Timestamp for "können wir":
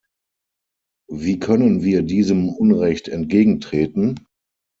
1.37-2.01